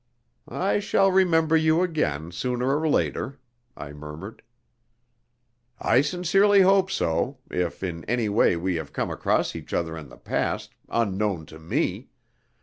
"I 0.49 0.79
shall 0.79 1.11
remember 1.11 1.55
you 1.55 1.83
again, 1.83 2.31
sooner 2.31 2.75
or 2.75 2.89
later," 2.89 3.37
I 3.77 3.93
murmured. 3.93 4.41
"I 5.79 6.01
sincerely 6.01 6.61
hope 6.61 6.89
so, 6.89 7.37
if 7.51 7.83
in 7.83 8.03
any 8.05 8.27
way 8.27 8.55
we 8.55 8.77
have 8.77 8.93
come 8.93 9.11
across 9.11 9.55
each 9.55 9.73
other 9.75 9.95
in 9.95 10.09
the 10.09 10.17
past, 10.17 10.73
unknown 10.89 11.45
to 11.53 11.59
me. 11.59 12.09